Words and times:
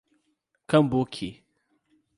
Cambuci 0.69 1.29